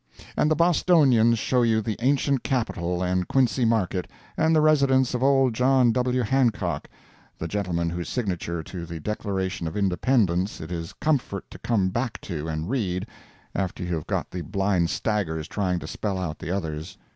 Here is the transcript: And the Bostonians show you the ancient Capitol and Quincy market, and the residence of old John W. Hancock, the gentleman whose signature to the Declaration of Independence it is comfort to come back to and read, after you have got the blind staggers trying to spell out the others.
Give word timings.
And 0.35 0.49
the 0.49 0.55
Bostonians 0.55 1.37
show 1.37 1.61
you 1.61 1.79
the 1.79 1.95
ancient 1.99 2.41
Capitol 2.41 3.03
and 3.03 3.27
Quincy 3.27 3.65
market, 3.65 4.09
and 4.35 4.55
the 4.55 4.59
residence 4.59 5.13
of 5.13 5.21
old 5.21 5.53
John 5.53 5.91
W. 5.91 6.23
Hancock, 6.23 6.87
the 7.37 7.47
gentleman 7.47 7.91
whose 7.91 8.09
signature 8.09 8.63
to 8.63 8.87
the 8.87 8.99
Declaration 8.99 9.67
of 9.67 9.77
Independence 9.77 10.59
it 10.59 10.71
is 10.71 10.93
comfort 10.93 11.51
to 11.51 11.59
come 11.59 11.89
back 11.89 12.19
to 12.21 12.47
and 12.47 12.67
read, 12.67 13.05
after 13.53 13.83
you 13.83 13.93
have 13.93 14.07
got 14.07 14.31
the 14.31 14.41
blind 14.41 14.89
staggers 14.89 15.47
trying 15.47 15.77
to 15.77 15.85
spell 15.85 16.17
out 16.17 16.39
the 16.39 16.49
others. 16.49 16.97